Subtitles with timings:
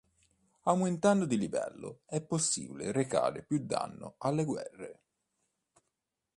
[0.63, 4.99] Aumentando di livello è possibile recare più danno alle guerre.